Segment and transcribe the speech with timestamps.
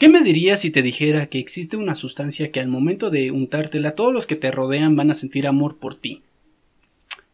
[0.00, 3.94] ¿Qué me dirías si te dijera que existe una sustancia que al momento de untártela
[3.94, 6.22] todos los que te rodean van a sentir amor por ti?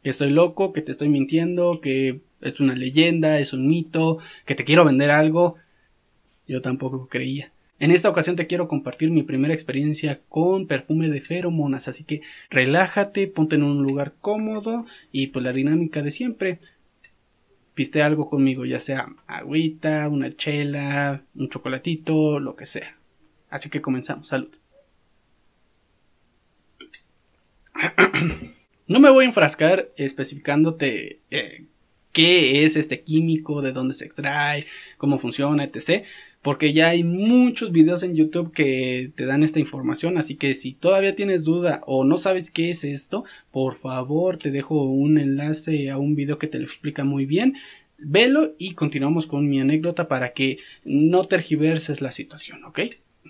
[0.02, 4.56] Que estoy loco, que te estoy mintiendo, que es una leyenda, es un mito, que
[4.56, 5.54] te quiero vender algo.
[6.48, 7.52] Yo tampoco creía.
[7.78, 12.22] En esta ocasión te quiero compartir mi primera experiencia con perfume de feromonas, así que
[12.50, 16.58] relájate, ponte en un lugar cómodo y pues la dinámica de siempre
[17.76, 22.96] piste algo conmigo, ya sea agüita, una chela, un chocolatito, lo que sea.
[23.50, 24.50] Así que comenzamos, salud.
[28.88, 31.64] No me voy a enfrascar especificándote eh,
[32.12, 34.64] qué es este químico, de dónde se extrae,
[34.96, 36.04] cómo funciona, etc.
[36.46, 40.16] Porque ya hay muchos videos en YouTube que te dan esta información.
[40.16, 44.52] Así que si todavía tienes duda o no sabes qué es esto, por favor te
[44.52, 47.56] dejo un enlace a un video que te lo explica muy bien.
[47.98, 52.78] Velo y continuamos con mi anécdota para que no tergiverses la situación, ¿ok?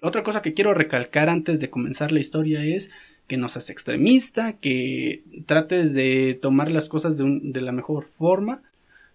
[0.02, 2.90] Otra cosa que quiero recalcar antes de comenzar la historia es
[3.28, 8.60] que no seas extremista, que trates de tomar las cosas de, de la mejor forma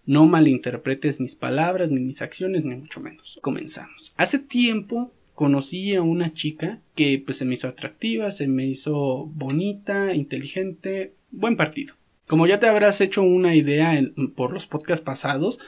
[0.06, 3.38] no malinterpretes mis palabras, ni mis acciones, ni mucho menos.
[3.42, 4.12] Comenzamos.
[4.16, 9.26] Hace tiempo conocí a una chica que pues se me hizo atractiva, se me hizo
[9.34, 11.94] bonita, inteligente, buen partido.
[12.26, 14.00] Como ya te habrás hecho una idea
[14.34, 15.58] por los podcasts pasados,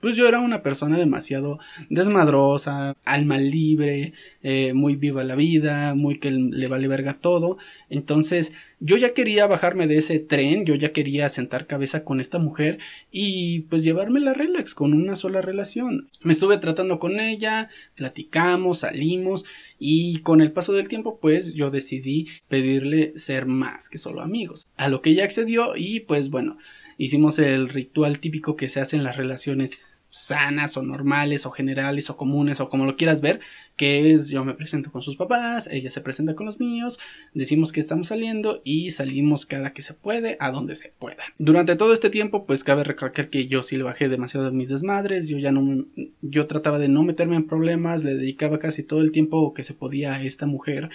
[0.00, 1.58] pues yo era una persona demasiado
[1.90, 7.58] desmadrosa, alma libre, eh, muy viva la vida, muy que le vale verga todo.
[7.90, 12.38] Entonces yo ya quería bajarme de ese tren, yo ya quería sentar cabeza con esta
[12.38, 12.78] mujer
[13.10, 16.08] y pues llevarme la relax con una sola relación.
[16.22, 19.44] Me estuve tratando con ella, platicamos, salimos
[19.78, 24.66] y con el paso del tiempo pues yo decidí pedirle ser más que solo amigos.
[24.76, 26.58] A lo que ella accedió y pues bueno,
[26.98, 32.10] hicimos el ritual típico que se hace en las relaciones sanas o normales o generales
[32.10, 33.40] o comunes o como lo quieras ver,
[33.76, 36.98] que es yo me presento con sus papás, ella se presenta con los míos,
[37.34, 41.22] decimos que estamos saliendo y salimos cada que se puede, a donde se pueda.
[41.38, 44.68] Durante todo este tiempo, pues cabe recalcar que yo sí le bajé demasiado de mis
[44.68, 45.86] desmadres, yo ya no
[46.22, 49.74] yo trataba de no meterme en problemas, le dedicaba casi todo el tiempo que se
[49.74, 50.90] podía a esta mujer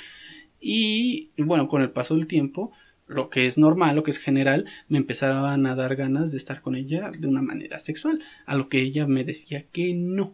[0.60, 2.72] y bueno, con el paso del tiempo
[3.08, 6.62] lo que es normal, lo que es general, me empezaban a dar ganas de estar
[6.62, 10.34] con ella de una manera sexual, a lo que ella me decía que no.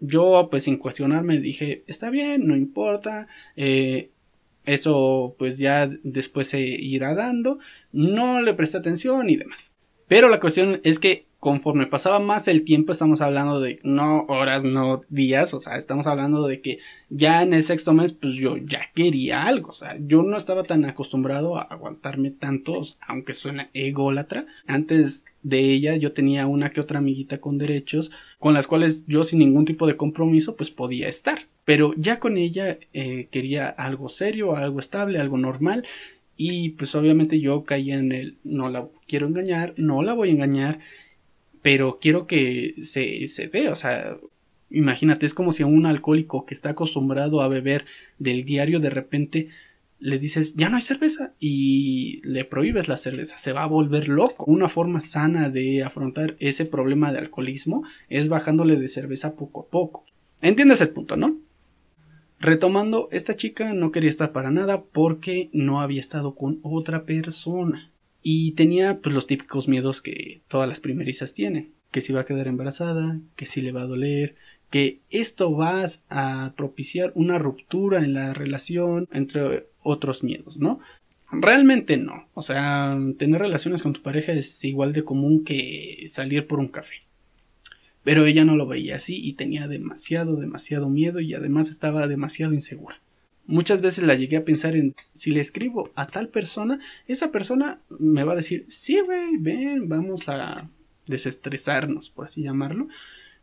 [0.00, 4.10] Yo, pues sin cuestionarme, dije, está bien, no importa, eh,
[4.64, 7.58] eso pues ya después se irá dando,
[7.92, 9.73] no le presté atención y demás.
[10.14, 14.62] Pero la cuestión es que conforme pasaba más el tiempo, estamos hablando de no horas,
[14.62, 16.78] no días, o sea, estamos hablando de que
[17.10, 20.62] ya en el sexto mes, pues yo ya quería algo, o sea, yo no estaba
[20.62, 24.46] tan acostumbrado a aguantarme tantos, aunque suena ególatra.
[24.68, 29.24] Antes de ella yo tenía una que otra amiguita con derechos, con las cuales yo
[29.24, 31.48] sin ningún tipo de compromiso, pues podía estar.
[31.64, 35.84] Pero ya con ella eh, quería algo serio, algo estable, algo normal.
[36.36, 40.32] Y pues obviamente yo caía en el no la quiero engañar, no la voy a
[40.32, 40.78] engañar
[41.64, 44.18] pero quiero que se, se vea, o sea,
[44.68, 47.86] imagínate, es como si a un alcohólico que está acostumbrado a beber
[48.18, 49.48] del diario de repente
[49.98, 54.10] le dices, ya no hay cerveza y le prohíbes la cerveza, se va a volver
[54.10, 54.44] loco.
[54.44, 59.68] Una forma sana de afrontar ese problema de alcoholismo es bajándole de cerveza poco a
[59.70, 60.04] poco.
[60.42, 61.38] ¿Entiendes el punto, no?
[62.44, 67.90] Retomando, esta chica no quería estar para nada porque no había estado con otra persona.
[68.22, 71.72] Y tenía pues los típicos miedos que todas las primerizas tienen.
[71.90, 74.34] Que si va a quedar embarazada, que si le va a doler,
[74.68, 80.80] que esto va a propiciar una ruptura en la relación, entre otros miedos, ¿no?
[81.32, 82.28] Realmente no.
[82.34, 86.68] O sea, tener relaciones con tu pareja es igual de común que salir por un
[86.68, 86.96] café.
[88.04, 92.52] Pero ella no lo veía así y tenía demasiado, demasiado miedo y además estaba demasiado
[92.52, 93.00] insegura.
[93.46, 97.80] Muchas veces la llegué a pensar en si le escribo a tal persona, esa persona
[97.98, 100.68] me va a decir, sí, güey, ven, vamos a
[101.06, 102.88] desestresarnos, por así llamarlo.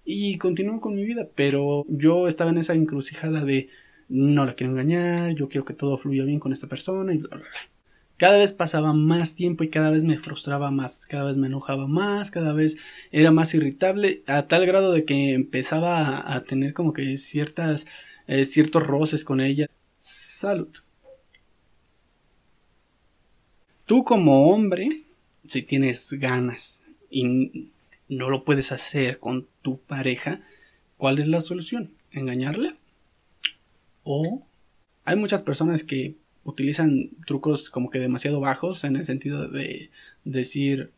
[0.03, 3.69] Y continúo con mi vida, pero yo estaba en esa encrucijada de
[4.09, 7.29] no la quiero engañar, yo quiero que todo fluya bien con esta persona y bla,
[7.29, 7.70] bla, bla.
[8.21, 11.87] Cada vez pasaba más tiempo y cada vez me frustraba más, cada vez me enojaba
[11.87, 12.77] más, cada vez
[13.11, 17.87] era más irritable, a tal grado de que empezaba a, tener como que ciertas,
[18.27, 19.71] eh, ciertos roces con ella.
[19.97, 20.69] Salud.
[23.87, 24.89] Tú como hombre,
[25.47, 27.71] si tienes ganas y
[28.07, 30.41] no lo puedes hacer con tu pareja,
[30.97, 31.89] ¿cuál es la solución?
[32.11, 32.75] ¿Engañarle?
[34.03, 34.43] O
[35.05, 39.89] hay muchas personas que utilizan trucos como que demasiado bajos en el sentido de
[40.23, 40.91] decir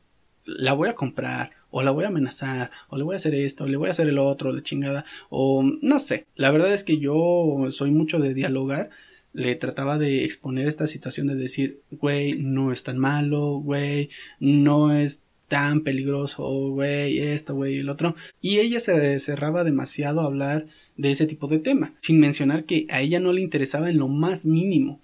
[0.45, 3.67] la voy a comprar, o la voy a amenazar, o le voy a hacer esto,
[3.67, 6.25] le voy a hacer el otro, la chingada, o no sé.
[6.35, 8.89] La verdad es que yo soy mucho de dialogar.
[9.31, 14.93] Le trataba de exponer esta situación de decir, güey, no es tan malo, güey, no
[14.93, 18.15] es tan peligroso, güey, esto, güey, el otro.
[18.41, 20.67] Y ella se cerraba demasiado a hablar
[20.97, 24.07] de ese tipo de tema, sin mencionar que a ella no le interesaba en lo
[24.07, 25.01] más mínimo.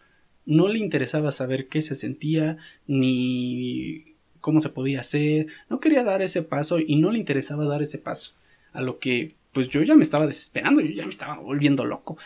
[0.49, 2.57] No le interesaba saber qué se sentía,
[2.87, 7.83] ni cómo se podía hacer, no quería dar ese paso y no le interesaba dar
[7.83, 8.33] ese paso.
[8.73, 12.17] A lo que pues yo ya me estaba desesperando, yo ya me estaba volviendo loco.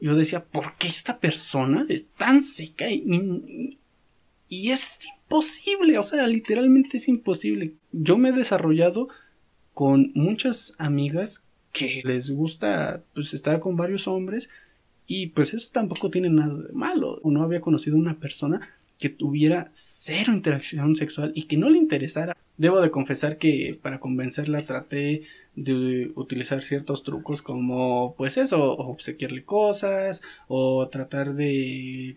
[0.00, 3.78] Yo decía, ¿por qué esta persona es tan seca y,
[4.48, 5.98] y es imposible?
[5.98, 7.74] O sea, literalmente es imposible.
[7.92, 9.08] Yo me he desarrollado
[9.72, 14.48] con muchas amigas que les gusta pues estar con varios hombres
[15.10, 17.20] y pues eso tampoco tiene nada de malo.
[17.24, 18.60] No había conocido una persona
[18.98, 22.36] que tuviera cero interacción sexual y que no le interesara.
[22.58, 25.22] Debo de confesar que para convencerla traté
[25.56, 32.16] de utilizar ciertos trucos como pues eso, obsequiarle cosas o tratar de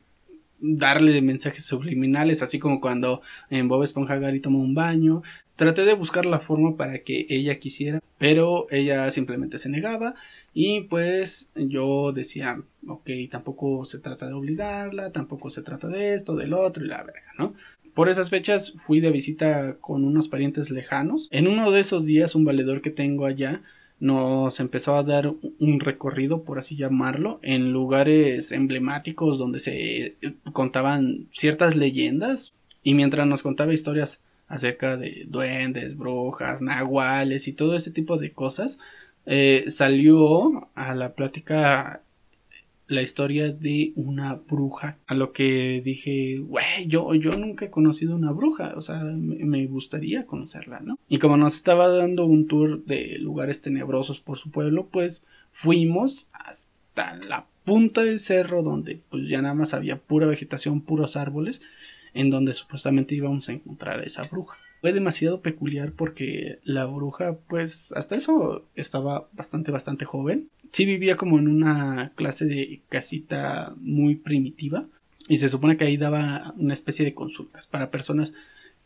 [0.59, 5.23] darle mensajes subliminales, así como cuando en Bob Esponja Gary tomó un baño.
[5.55, 10.15] Traté de buscar la forma para que ella quisiera, pero ella simplemente se negaba
[10.53, 16.35] y pues yo decía, ok, tampoco se trata de obligarla, tampoco se trata de esto,
[16.35, 17.53] del otro y la verga, ¿no?
[17.93, 21.27] Por esas fechas fui de visita con unos parientes lejanos.
[21.31, 23.61] En uno de esos días un valedor que tengo allá
[23.99, 30.15] nos empezó a dar un recorrido, por así llamarlo, en lugares emblemáticos donde se
[30.53, 37.75] contaban ciertas leyendas y mientras nos contaba historias acerca de duendes, brujas, nahuales y todo
[37.75, 38.79] ese tipo de cosas,
[39.25, 42.03] eh, salió a la plática
[42.91, 44.97] la historia de una bruja.
[45.07, 49.65] A lo que dije, güey, yo, yo nunca he conocido una bruja, o sea, me,
[49.67, 50.99] gustaría conocerla, ¿no?
[51.07, 56.29] Y como nos estaba dando un tour de lugares tenebrosos por su pueblo, pues fuimos
[56.33, 61.61] hasta la punta del cerro donde pues ya nada más había pura vegetación, puros árboles,
[62.13, 67.37] en donde supuestamente íbamos a encontrar a esa bruja fue demasiado peculiar porque la bruja,
[67.47, 70.49] pues hasta eso estaba bastante, bastante joven.
[70.71, 74.87] Sí vivía como en una clase de casita muy primitiva
[75.27, 78.33] y se supone que ahí daba una especie de consultas para personas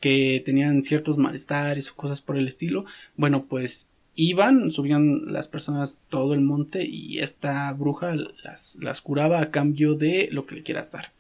[0.02, 2.86] que tenían ciertos malestares o cosas por el estilo.
[3.16, 9.40] Bueno, pues iban, subían las personas todo el monte y esta bruja las, las curaba
[9.40, 11.14] a cambio de lo que le quieras dar.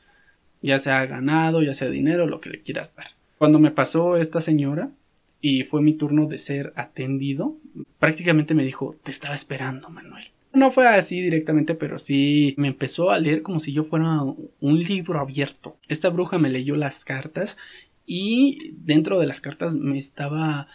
[0.62, 3.12] Ya sea ganado, ya sea dinero, lo que le quieras dar.
[3.37, 4.91] Cuando me pasó esta señora
[5.41, 7.57] y fue mi turno de ser atendido,
[7.99, 10.31] prácticamente me dijo, te estaba esperando, Manuel.
[10.53, 14.79] No fue así directamente, pero sí me empezó a leer como si yo fuera un
[14.79, 15.77] libro abierto.
[15.89, 17.57] Esta bruja me leyó las cartas
[18.05, 20.67] y dentro de las cartas me estaba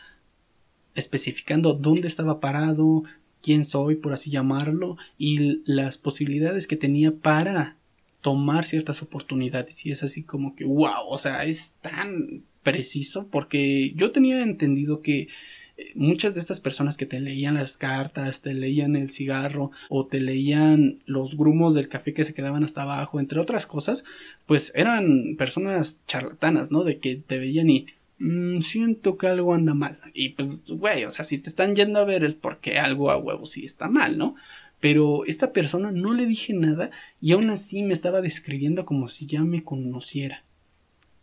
[0.94, 3.04] especificando dónde estaba parado,
[3.42, 7.76] quién soy, por así llamarlo, y las posibilidades que tenía para
[8.20, 9.86] tomar ciertas oportunidades.
[9.86, 15.02] Y es así como que, wow, o sea, es tan preciso porque yo tenía entendido
[15.02, 15.28] que
[15.76, 20.06] eh, muchas de estas personas que te leían las cartas, te leían el cigarro o
[20.06, 24.04] te leían los grumos del café que se quedaban hasta abajo, entre otras cosas,
[24.46, 26.84] pues eran personas charlatanas, ¿no?
[26.84, 27.86] De que te veían y
[28.18, 29.98] mm, siento que algo anda mal.
[30.12, 33.16] Y pues, güey, o sea, si te están yendo a ver es porque algo a
[33.16, 34.34] huevo sí está mal, ¿no?
[34.80, 36.90] Pero esta persona no le dije nada
[37.20, 40.42] y aún así me estaba describiendo como si ya me conociera.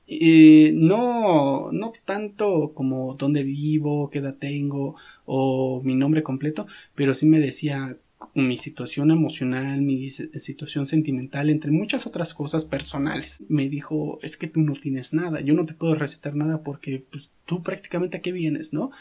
[0.07, 4.95] Eh, no, no tanto como dónde vivo, qué edad tengo
[5.25, 7.97] o mi nombre completo, pero sí me decía
[8.33, 13.43] mi situación emocional, mi situación sentimental, entre muchas otras cosas personales.
[13.49, 17.03] Me dijo, es que tú no tienes nada, yo no te puedo recetar nada porque
[17.11, 18.91] pues, tú prácticamente a qué vienes, ¿no?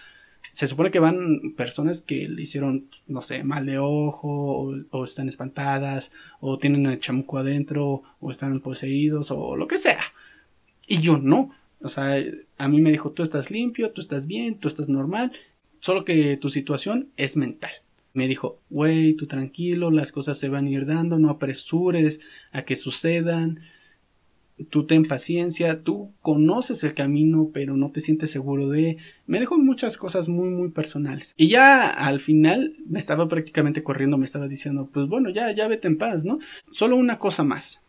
[0.52, 5.04] Se supone que van personas que le hicieron, no sé, mal de ojo, o, o
[5.04, 10.00] están espantadas, o tienen el chamuco adentro, o están poseídos, o lo que sea.
[10.86, 11.50] Y yo no.
[11.80, 12.16] O sea,
[12.58, 15.32] a mí me dijo, tú estás limpio, tú estás bien, tú estás normal,
[15.80, 17.70] solo que tu situación es mental.
[18.12, 22.62] Me dijo, güey, tú tranquilo, las cosas se van a ir dando, no apresures a
[22.62, 23.60] que sucedan,
[24.70, 28.96] tú ten paciencia, tú conoces el camino, pero no te sientes seguro de...
[29.26, 31.34] Me dejó muchas cosas muy, muy personales.
[31.36, 35.68] Y ya al final me estaba prácticamente corriendo, me estaba diciendo, pues bueno, ya, ya
[35.68, 36.38] vete en paz, ¿no?
[36.70, 37.80] Solo una cosa más.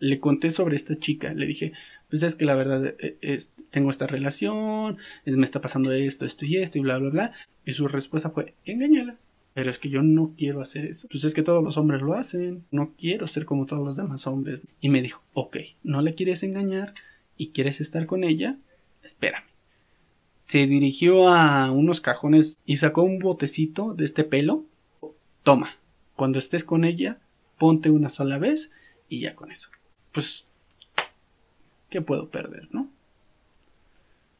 [0.00, 1.72] Le conté sobre esta chica, le dije,
[2.10, 3.38] pues es que la verdad eh,
[3.70, 7.32] tengo esta relación, me está pasando esto, esto y esto y bla, bla, bla.
[7.64, 9.16] Y su respuesta fue, engañala.
[9.54, 11.08] Pero es que yo no quiero hacer eso.
[11.10, 12.64] Pues es que todos los hombres lo hacen.
[12.70, 14.62] No quiero ser como todos los demás hombres.
[14.80, 16.94] Y me dijo, ok, no le quieres engañar
[17.36, 18.58] y quieres estar con ella,
[19.02, 19.44] espérame.
[20.40, 24.64] Se dirigió a unos cajones y sacó un botecito de este pelo.
[25.42, 25.76] Toma,
[26.16, 27.18] cuando estés con ella,
[27.58, 28.70] ponte una sola vez
[29.08, 29.70] y ya con eso.
[30.12, 30.46] Pues,
[31.90, 32.88] ¿qué puedo perder, no?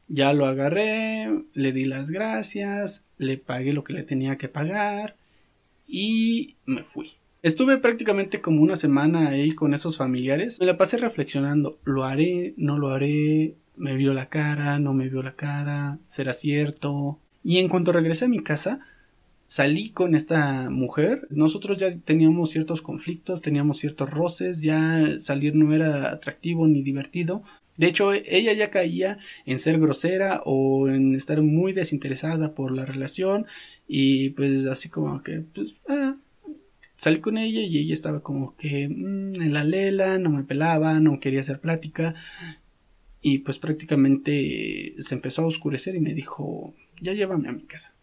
[0.07, 5.15] Ya lo agarré, le di las gracias, le pagué lo que le tenía que pagar
[5.87, 7.11] y me fui.
[7.43, 10.59] Estuve prácticamente como una semana ahí con esos familiares.
[10.59, 12.53] Me la pasé reflexionando, ¿lo haré?
[12.57, 13.55] ¿No lo haré?
[13.75, 14.79] ¿Me vio la cara?
[14.79, 15.97] ¿No me vio la cara?
[16.07, 17.19] ¿Será cierto?
[17.43, 18.79] Y en cuanto regresé a mi casa,
[19.51, 21.27] salí con esta mujer.
[21.29, 27.43] Nosotros ya teníamos ciertos conflictos, teníamos ciertos roces, ya salir no era atractivo ni divertido.
[27.75, 32.85] De hecho, ella ya caía en ser grosera o en estar muy desinteresada por la
[32.85, 33.45] relación
[33.89, 36.15] y pues así como que, pues, ah,
[36.95, 41.01] salí con ella y ella estaba como que mm, en la lela, no me pelaba,
[41.01, 42.15] no quería hacer plática
[43.21, 47.93] y pues prácticamente se empezó a oscurecer y me dijo, ya llévame a mi casa.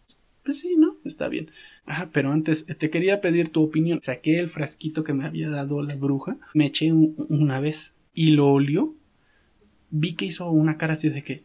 [0.43, 0.88] Pues sí, ¿no?
[1.09, 1.51] Está bien.
[1.85, 3.99] Ajá, pero antes te quería pedir tu opinión.
[4.01, 8.47] Saqué el frasquito que me había dado la bruja, me eché una vez y lo
[8.47, 8.95] olió
[9.89, 11.43] vi que hizo una cara así de que.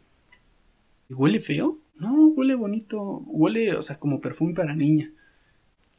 [1.10, 1.78] ¿Huele feo?
[1.96, 3.22] No, huele bonito.
[3.26, 5.12] Huele, o sea, como perfume para niña.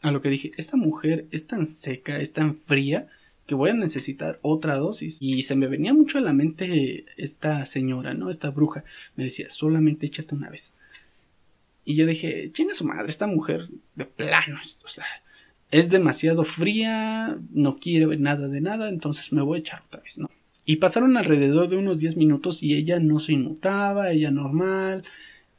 [0.02, 3.08] A lo que dije, esta mujer es tan seca, es tan fría,
[3.48, 5.18] que voy a necesitar otra dosis.
[5.22, 8.30] Y se me venía mucho a la mente esta señora, ¿no?
[8.30, 8.84] Esta bruja.
[9.16, 10.74] Me decía, solamente échate una vez.
[11.86, 13.06] Y yo dije, ¿quién es su madre?
[13.08, 15.06] Esta mujer de plano, o sea,
[15.72, 20.02] es demasiado fría, no quiere ver nada de nada, entonces me voy a echar otra
[20.02, 20.30] vez, ¿no?
[20.66, 25.04] Y pasaron alrededor de unos 10 minutos y ella no se inmutaba, ella normal,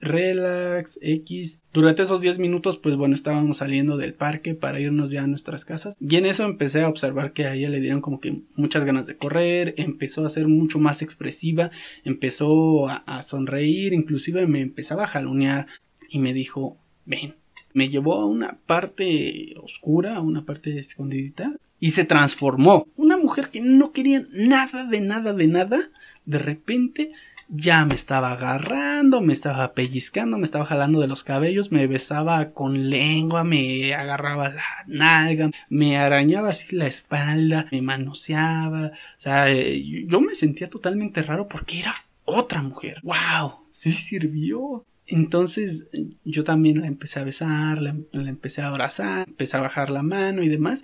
[0.01, 1.61] relax, X.
[1.73, 5.65] Durante esos 10 minutos, pues bueno, estábamos saliendo del parque para irnos ya a nuestras
[5.65, 5.97] casas.
[6.01, 9.07] Y en eso empecé a observar que a ella le dieron como que muchas ganas
[9.07, 11.71] de correr, empezó a ser mucho más expresiva,
[12.05, 15.69] empezó a, a sonreír, inclusive me empezaba a jalonear
[16.09, 17.37] y me dijo, ven.
[17.73, 22.87] Me llevó a una parte oscura, a una parte escondidita, y se transformó.
[22.97, 25.91] Una mujer que no quería nada de nada de nada,
[26.25, 27.13] de repente
[27.49, 32.51] ya me estaba agarrando, me estaba pellizcando, me estaba jalando de los cabellos, me besaba
[32.51, 39.47] con lengua, me agarraba la nalga, me arañaba así la espalda, me manoseaba, o sea,
[39.53, 41.95] yo me sentía totalmente raro porque era
[42.25, 43.01] otra mujer.
[43.03, 43.67] ¡Wow!
[43.71, 44.85] Sí sirvió.
[45.07, 45.87] Entonces
[46.25, 50.43] yo también la empecé a besar, la, empecé a abrazar, empecé a bajar la mano
[50.43, 50.83] y demás.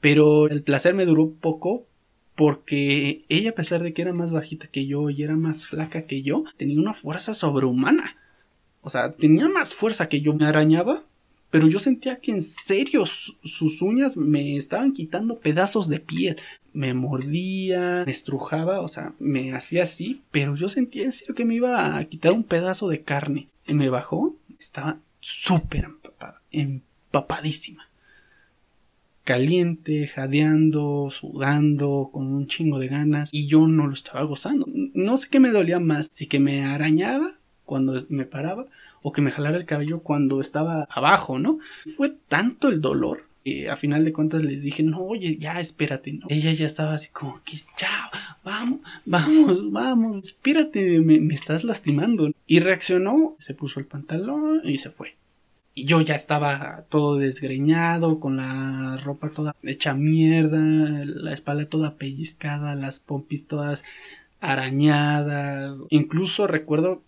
[0.00, 1.86] Pero el placer me duró poco
[2.34, 6.06] porque ella, a pesar de que era más bajita que yo y era más flaca
[6.06, 8.16] que yo, tenía una fuerza sobrehumana.
[8.82, 10.32] O sea, tenía más fuerza que yo.
[10.32, 11.04] Me arañaba,
[11.50, 16.36] pero yo sentía que en serio sus uñas me estaban quitando pedazos de piel.
[16.72, 21.44] Me mordía, me estrujaba, o sea, me hacía así, pero yo sentía en serio que
[21.44, 23.48] me iba a quitar un pedazo de carne.
[23.66, 27.90] Me bajó, estaba súper empapada, empapadísima
[29.30, 34.66] caliente, jadeando, sudando, con un chingo de ganas y yo no lo estaba gozando.
[34.66, 38.66] No sé qué me dolía más, si que me arañaba cuando me paraba
[39.02, 41.58] o que me jalara el cabello cuando estaba abajo, ¿no?
[41.96, 46.12] Fue tanto el dolor que a final de cuentas le dije, no, oye, ya espérate,
[46.12, 46.26] ¿no?
[46.28, 47.58] Ella ya estaba así como que,
[48.44, 52.30] vamos, vamos, vamos, espérate, me, me estás lastimando.
[52.46, 55.16] Y reaccionó, se puso el pantalón y se fue.
[55.74, 60.58] Y yo ya estaba todo desgreñado, con la ropa toda hecha mierda,
[61.04, 63.84] la espalda toda pellizcada, las pompis todas
[64.40, 65.76] arañadas.
[65.88, 67.02] Incluso recuerdo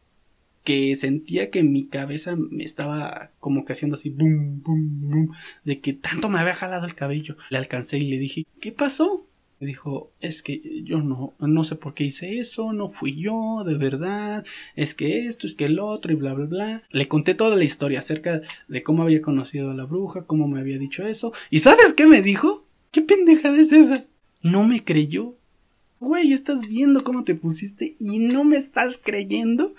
[0.65, 5.33] que sentía que mi cabeza me estaba como que haciendo así boom, boom, boom,
[5.65, 7.37] de que tanto me había jalado el cabello.
[7.51, 9.27] Le alcancé y le dije, ¿qué pasó?
[9.63, 13.63] Me dijo, es que yo no, no sé por qué hice eso, no fui yo,
[13.65, 16.83] de verdad, es que esto, es que el otro y bla, bla, bla.
[16.91, 20.59] Le conté toda la historia acerca de cómo había conocido a la bruja, cómo me
[20.59, 21.33] había dicho eso.
[21.49, 22.65] ¿Y sabes qué me dijo?
[22.91, 24.05] ¿Qué pendejada es esa?
[24.43, 25.37] No me creyó.
[26.01, 29.77] Güey, estás viendo cómo te pusiste y no me estás creyendo.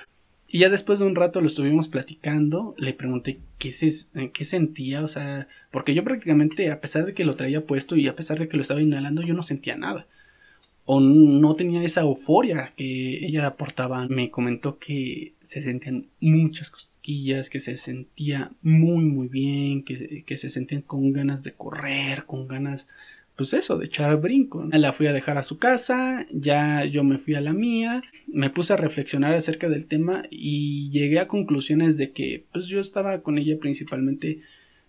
[0.53, 5.03] Y ya después de un rato lo estuvimos platicando, le pregunté qué, se, qué sentía,
[5.03, 8.38] o sea, porque yo prácticamente, a pesar de que lo traía puesto y a pesar
[8.38, 10.05] de que lo estaba inhalando, yo no sentía nada.
[10.86, 14.07] O no tenía esa euforia que ella aportaba.
[14.10, 20.38] Me comentó que se sentían muchas cosquillas, que se sentía muy, muy bien, que, que
[20.38, 22.88] se sentían con ganas de correr, con ganas
[23.36, 24.68] pues eso, de echar brinco.
[24.72, 28.50] La fui a dejar a su casa, ya yo me fui a la mía, me
[28.50, 33.22] puse a reflexionar acerca del tema y llegué a conclusiones de que pues yo estaba
[33.22, 34.42] con ella principalmente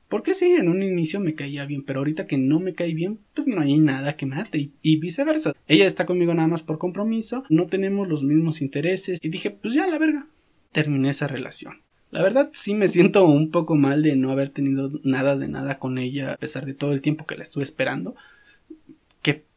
[0.09, 3.19] porque sí, en un inicio me caía bien, pero ahorita que no me cae bien,
[3.35, 5.55] pues no hay nada que mate y, y viceversa.
[5.67, 9.75] Ella está conmigo nada más por compromiso, no tenemos los mismos intereses y dije, pues
[9.75, 10.29] ya la verga.
[10.73, 11.81] terminé esa relación.
[12.11, 15.81] La verdad sí me siento un poco mal de no haber tenido nada de nada
[15.81, 18.15] con ella a pesar de todo el tiempo que la estuve esperando.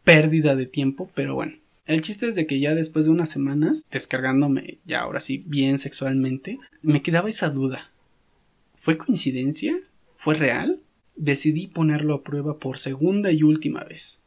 [0.07, 1.57] Pérdida de tiempo, pero bueno.
[1.85, 5.79] El chiste es de que ya después de unas semanas, descargándome ya ahora sí bien
[5.79, 7.91] sexualmente, me quedaba esa duda.
[8.77, 9.75] ¿Fue coincidencia?
[10.15, 10.79] ¿Fue real?
[11.17, 14.21] Decidí ponerlo a prueba por segunda y última vez.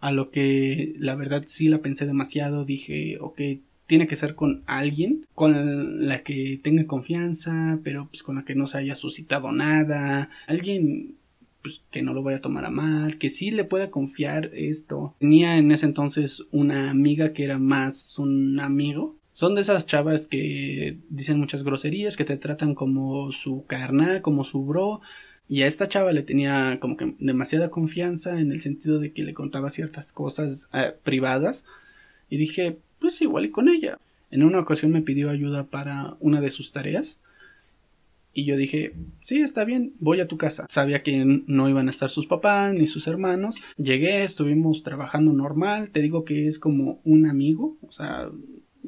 [0.00, 3.42] A lo que la verdad sí la pensé demasiado, dije, ok,
[3.86, 8.54] tiene que ser con alguien con la que tenga confianza, pero pues con la que
[8.54, 11.16] no se haya suscitado nada, alguien
[11.62, 15.14] pues, que no lo vaya a tomar a mal, que sí le pueda confiar esto.
[15.18, 19.16] Tenía en ese entonces una amiga que era más un amigo.
[19.32, 24.44] Son de esas chavas que dicen muchas groserías, que te tratan como su carnal, como
[24.44, 25.00] su bro.
[25.48, 29.22] Y a esta chava le tenía como que demasiada confianza en el sentido de que
[29.22, 31.64] le contaba ciertas cosas eh, privadas.
[32.28, 33.98] Y dije, pues igual y con ella.
[34.30, 37.18] En una ocasión me pidió ayuda para una de sus tareas
[38.34, 40.66] y yo dije, sí, está bien, voy a tu casa.
[40.70, 43.56] Sabía que no iban a estar sus papás ni sus hermanos.
[43.76, 45.90] Llegué, estuvimos trabajando normal.
[45.90, 47.76] Te digo que es como un amigo.
[47.86, 48.30] O sea,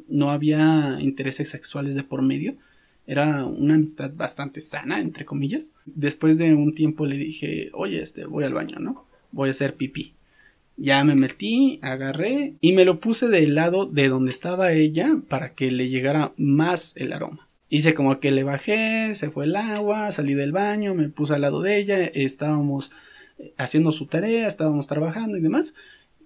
[0.09, 2.57] no había intereses sexuales de por medio.
[3.07, 5.73] Era una amistad bastante sana, entre comillas.
[5.85, 9.07] Después de un tiempo le dije, oye, este, voy al baño, ¿no?
[9.31, 10.15] Voy a hacer pipí.
[10.77, 15.55] Ya me metí, agarré y me lo puse del lado de donde estaba ella para
[15.55, 17.44] que le llegara más el aroma.
[17.69, 21.41] Hice como que le bajé, se fue el agua, salí del baño, me puse al
[21.41, 22.93] lado de ella, estábamos
[23.39, 25.75] eh, haciendo su tarea, estábamos trabajando y demás.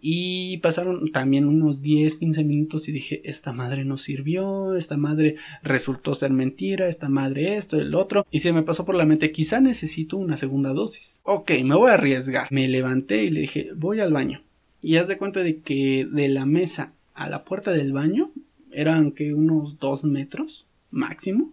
[0.01, 5.37] Y pasaron también unos 10, 15 minutos y dije, esta madre no sirvió, esta madre
[5.63, 8.27] resultó ser mentira, esta madre esto, el otro.
[8.31, 11.21] Y se me pasó por la mente, quizá necesito una segunda dosis.
[11.25, 12.47] Ok, me voy a arriesgar.
[12.51, 14.43] Me levanté y le dije, voy al baño.
[14.81, 18.31] Y haz de cuenta de que de la mesa a la puerta del baño
[18.71, 21.53] eran que unos 2 metros máximo,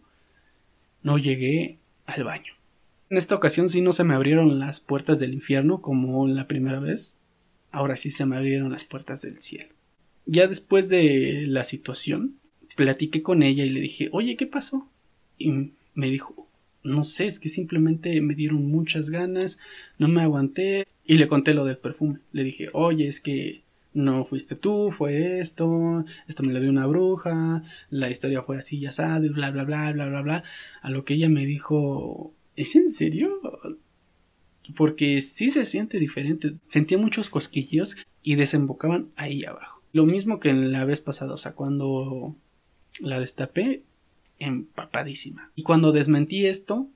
[1.04, 2.54] no llegué al baño.
[3.10, 6.80] En esta ocasión sí no se me abrieron las puertas del infierno como la primera
[6.80, 7.20] vez,
[7.72, 9.70] ahora sí se me abrieron las puertas del cielo.
[10.26, 12.40] Ya después de la situación,
[12.76, 14.90] platiqué con ella y le dije, oye, ¿qué pasó?
[15.38, 16.48] Y me dijo,
[16.84, 19.58] no sé, es que simplemente me dieron muchas ganas,
[19.98, 22.20] no me aguanté y le conté lo del perfume.
[22.32, 23.64] Le dije, oye, es que
[23.96, 28.78] no fuiste tú, fue esto, esto me lo dio una bruja, la historia fue así
[28.78, 30.44] y asado y bla bla bla bla bla bla.
[30.82, 33.40] A lo que ella me dijo, ¿es en serio?
[34.76, 36.56] Porque sí se siente diferente.
[36.68, 39.82] Sentía muchos cosquillos y desembocaban ahí abajo.
[39.94, 42.36] Lo mismo que en la vez pasada, o sea, cuando
[43.00, 43.84] la destapé,
[44.40, 45.52] empapadísima.
[45.56, 46.90] Y cuando desmentí esto,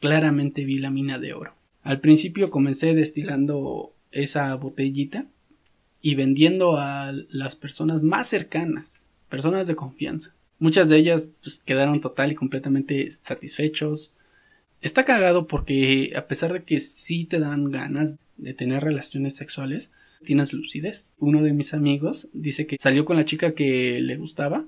[0.00, 1.54] claramente vi la mina de oro.
[1.82, 5.26] Al principio comencé destilando esa botellita
[6.00, 10.34] y vendiendo a las personas más cercanas, personas de confianza.
[10.58, 14.12] Muchas de ellas pues, quedaron total y completamente satisfechos.
[14.80, 19.90] Está cagado porque a pesar de que sí te dan ganas de tener relaciones sexuales,
[20.24, 21.10] tienes lucidez.
[21.18, 24.64] Uno de mis amigos dice que salió con la chica que le gustaba,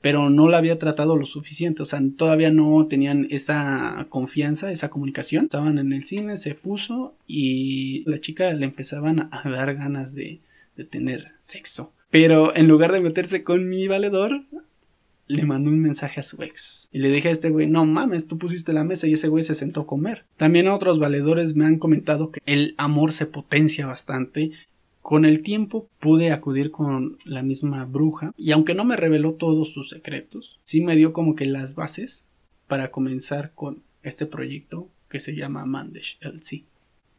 [0.00, 4.88] pero no la había tratado lo suficiente, o sea, todavía no tenían esa confianza, esa
[4.88, 5.44] comunicación.
[5.44, 10.40] Estaban en el cine, se puso y la chica le empezaban a dar ganas de,
[10.80, 11.92] de tener sexo.
[12.10, 14.44] Pero en lugar de meterse con mi valedor,
[15.26, 16.88] le mandó un mensaje a su ex.
[16.90, 19.44] Y le dije a este güey, no mames, tú pusiste la mesa y ese güey
[19.44, 20.24] se sentó a comer.
[20.38, 24.52] También otros valedores me han comentado que el amor se potencia bastante.
[25.02, 29.72] Con el tiempo pude acudir con la misma bruja y aunque no me reveló todos
[29.72, 32.24] sus secretos, sí me dio como que las bases
[32.66, 36.64] para comenzar con este proyecto que se llama Mandesh LC.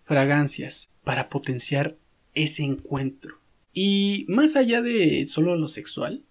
[0.03, 1.95] Fragancias para potenciar
[2.33, 3.40] ese encuentro
[3.73, 6.23] y más allá de solo lo sexual,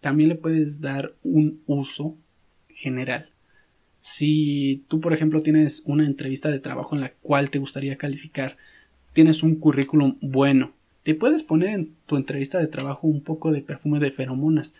[0.00, 2.16] también le puedes dar un uso
[2.68, 3.30] general.
[4.00, 8.56] Si tú, por ejemplo, tienes una entrevista de trabajo en la cual te gustaría calificar,
[9.12, 13.62] tienes un currículum bueno, te puedes poner en tu entrevista de trabajo un poco de
[13.62, 14.74] perfume de feromonas.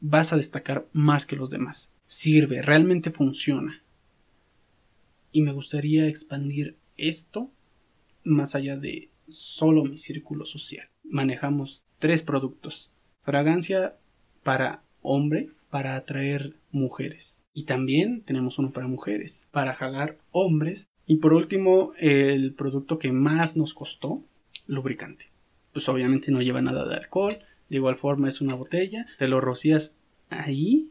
[0.00, 1.90] Vas a destacar más que los demás.
[2.06, 3.82] Sirve, realmente funciona.
[5.32, 7.50] Y me gustaría expandir esto
[8.22, 12.90] más allá de solo mi círculo social manejamos tres productos.
[13.22, 13.94] Fragancia
[14.42, 17.38] para hombre, para atraer mujeres.
[17.54, 20.88] Y también tenemos uno para mujeres, para jalar hombres.
[21.06, 24.24] Y por último, el producto que más nos costó,
[24.66, 25.30] lubricante.
[25.72, 27.34] Pues obviamente no lleva nada de alcohol.
[27.68, 29.06] De igual forma es una botella.
[29.18, 29.94] Te lo rocías
[30.30, 30.90] ahí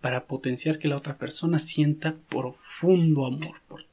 [0.00, 3.89] para potenciar que la otra persona sienta profundo amor por ti.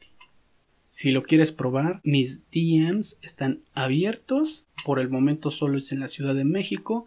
[0.98, 4.66] Si lo quieres probar, mis DMs están abiertos.
[4.84, 7.06] Por el momento solo es en la Ciudad de México.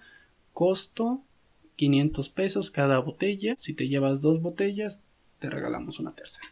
[0.52, 1.24] Costo
[1.74, 3.56] 500 pesos cada botella.
[3.58, 5.00] Si te llevas dos botellas,
[5.40, 6.46] te regalamos una tercera.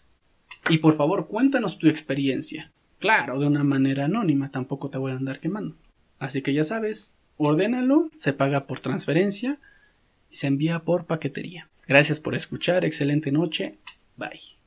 [0.69, 2.73] Y por favor, cuéntanos tu experiencia.
[2.99, 5.77] Claro, de una manera anónima, tampoco te voy a andar quemando.
[6.19, 9.61] Así que ya sabes, ordénalo, se paga por transferencia
[10.29, 11.69] y se envía por paquetería.
[11.87, 13.79] Gracias por escuchar, excelente noche,
[14.17, 14.58] bye.